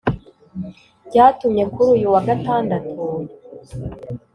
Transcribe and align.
Byatumye 1.07 1.63
kuri 1.73 1.89
uyu 1.95 2.07
wa 2.13 2.21
Gatandatu 2.27 2.93